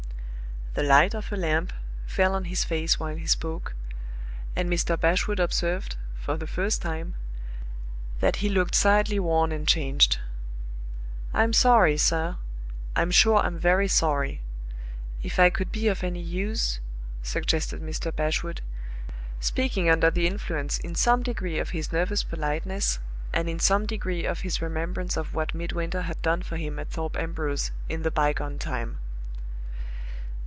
[0.73, 1.73] The light of a lamp
[2.05, 3.75] fell on his face while he spoke,
[4.55, 4.97] and Mr.
[4.97, 7.15] Bashwood observed, for the first time,
[8.21, 10.21] that he looked sadly worn and changed.
[11.33, 12.37] "I'm sorry, sir
[12.95, 14.39] I'm sure I'm very sorry.
[15.21, 16.79] If I could be of any use"
[17.33, 18.15] suggested Mr.
[18.15, 18.61] Bashwood,
[19.41, 22.99] speaking under the influence in some degree of his nervous politeness,
[23.33, 26.87] and in some degree of his remembrance of what Midwinter had done for him at
[26.89, 28.99] Thorpe Ambrose in the by gone time.